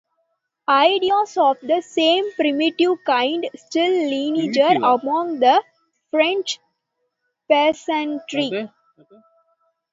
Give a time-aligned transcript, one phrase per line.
[0.67, 5.63] Ideas of the same primitive kind still linger among the
[6.09, 6.59] French
[7.47, 8.67] peasantry.